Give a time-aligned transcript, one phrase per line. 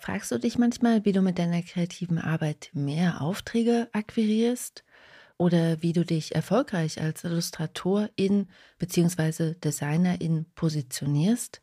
[0.00, 4.84] Fragst du dich manchmal, wie du mit deiner kreativen Arbeit mehr Aufträge akquirierst?
[5.36, 8.46] Oder wie du dich erfolgreich als Illustratorin
[8.78, 9.54] bzw.
[9.54, 11.60] Designerin positionierst?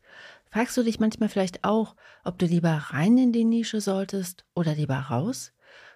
[0.49, 4.75] Fragst du dich manchmal vielleicht auch, ob du lieber rein in die Nische solltest oder
[4.75, 5.53] lieber raus?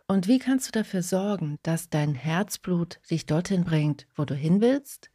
[0.07, 4.61] Und wie kannst du dafür sorgen, dass dein Herzblut dich dorthin bringt, wo du hin
[4.61, 5.11] willst?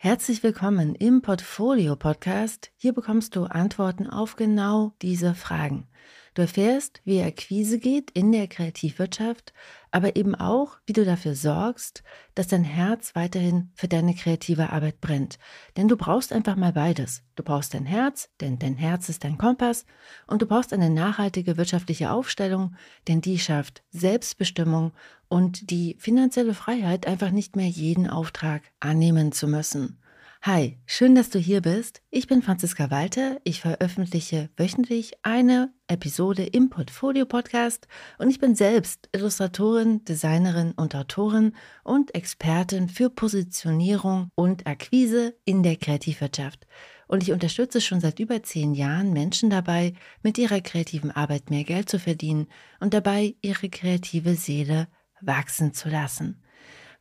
[0.00, 2.70] Herzlich willkommen im Portfolio Podcast.
[2.76, 5.88] Hier bekommst du Antworten auf genau diese Fragen.
[6.38, 9.52] Du erfährst, wie Akquise geht in der Kreativwirtschaft,
[9.90, 12.04] aber eben auch, wie du dafür sorgst,
[12.36, 15.40] dass dein Herz weiterhin für deine kreative Arbeit brennt.
[15.76, 17.24] Denn du brauchst einfach mal beides.
[17.34, 19.84] Du brauchst dein Herz, denn dein Herz ist dein Kompass,
[20.28, 22.76] und du brauchst eine nachhaltige wirtschaftliche Aufstellung,
[23.08, 24.92] denn die schafft Selbstbestimmung
[25.26, 29.98] und die finanzielle Freiheit, einfach nicht mehr jeden Auftrag annehmen zu müssen.
[30.42, 32.00] Hi, schön, dass du hier bist.
[32.10, 33.40] Ich bin Franziska Walter.
[33.42, 40.94] Ich veröffentliche wöchentlich eine Episode im Portfolio Podcast und ich bin selbst Illustratorin, Designerin und
[40.94, 46.68] Autorin und Expertin für Positionierung und Akquise in der Kreativwirtschaft.
[47.08, 51.64] Und ich unterstütze schon seit über zehn Jahren Menschen dabei, mit ihrer kreativen Arbeit mehr
[51.64, 52.46] Geld zu verdienen
[52.78, 54.86] und dabei ihre kreative Seele
[55.20, 56.40] wachsen zu lassen.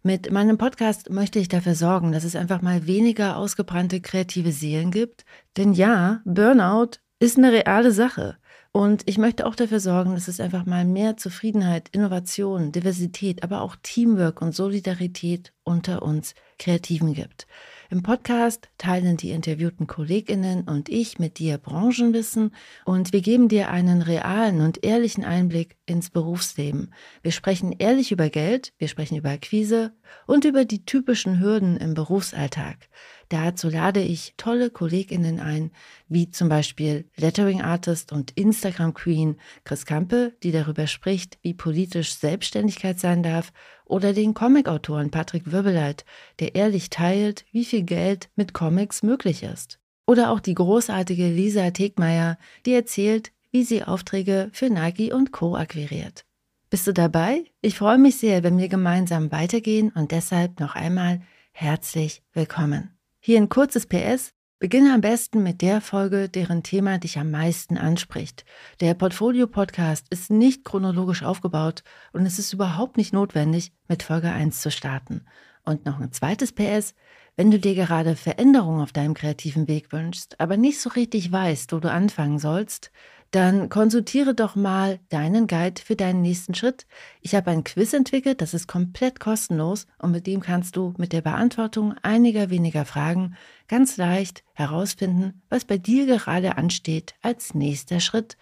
[0.07, 4.89] Mit meinem Podcast möchte ich dafür sorgen, dass es einfach mal weniger ausgebrannte kreative Seelen
[4.89, 5.25] gibt.
[5.57, 8.37] Denn ja, Burnout ist eine reale Sache.
[8.71, 13.59] Und ich möchte auch dafür sorgen, dass es einfach mal mehr Zufriedenheit, Innovation, Diversität, aber
[13.59, 17.45] auch Teamwork und Solidarität unter uns Kreativen gibt.
[17.89, 23.69] Im Podcast teilen die interviewten Kolleginnen und ich mit dir Branchenwissen und wir geben dir
[23.69, 26.93] einen realen und ehrlichen Einblick ins Berufsleben.
[27.21, 29.93] Wir sprechen ehrlich über Geld, wir sprechen über Akquise
[30.25, 32.89] und über die typischen Hürden im Berufsalltag.
[33.29, 35.71] Dazu lade ich tolle Kolleginnen ein,
[36.07, 39.35] wie zum Beispiel Lettering Artist und Instagram Queen
[39.65, 43.51] Chris Kampe, die darüber spricht, wie politisch Selbstständigkeit sein darf,
[43.85, 46.05] oder den Comicautoren Patrick Wirbeleit,
[46.39, 49.79] der ehrlich teilt, wie viel Geld mit Comics möglich ist.
[50.05, 55.55] Oder auch die großartige Lisa Tegmeier, die erzählt, wie sie Aufträge für Nike und Co.
[55.55, 56.25] akquiriert.
[56.69, 57.45] Bist du dabei?
[57.61, 62.96] Ich freue mich sehr, wenn wir gemeinsam weitergehen und deshalb noch einmal herzlich willkommen.
[63.27, 64.31] Hier ein kurzes PS.
[64.57, 68.45] Beginne am besten mit der Folge, deren Thema dich am meisten anspricht.
[68.79, 71.83] Der Portfolio-Podcast ist nicht chronologisch aufgebaut
[72.13, 75.25] und es ist überhaupt nicht notwendig, mit Folge 1 zu starten.
[75.67, 76.95] Und noch ein zweites PS.
[77.35, 81.73] Wenn du dir gerade Veränderungen auf deinem kreativen Weg wünschst, aber nicht so richtig weißt,
[81.73, 82.89] wo du anfangen sollst,
[83.31, 86.87] dann konsultiere doch mal deinen Guide für deinen nächsten Schritt.
[87.19, 91.11] Ich habe ein Quiz entwickelt, das ist komplett kostenlos und mit dem kannst du mit
[91.11, 93.35] der Beantwortung einiger weniger Fragen
[93.67, 98.37] ganz leicht herausfinden, was bei dir gerade ansteht als nächster Schritt.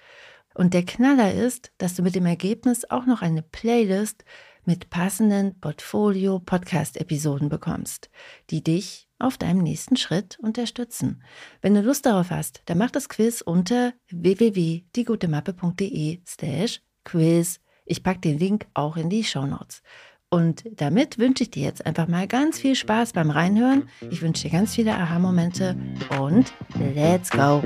[0.53, 4.24] Und der Knaller ist, dass du mit dem Ergebnis auch noch eine Playlist
[4.68, 8.09] mit passenden Portfolio-Podcast-Episoden bekommst,
[8.50, 11.22] die dich auf deinem nächsten Schritt unterstützen.
[11.62, 17.59] Wenn du Lust darauf hast, dann mach das Quiz unter www.diegutemappe.de slash quiz.
[17.86, 19.81] Ich packe den Link auch in die Show Notes.
[20.30, 23.88] Und damit wünsche ich dir jetzt einfach mal ganz viel Spaß beim Reinhören.
[24.09, 25.78] Ich wünsche dir ganz viele Aha-Momente
[26.20, 26.52] und
[26.94, 27.64] let's go!